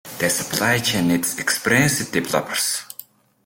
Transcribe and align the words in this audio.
The 0.17 0.31
Supply 0.31 0.79
chain 0.79 1.09
needs 1.09 1.37
experienced 1.37 2.11
developers. 2.11 2.81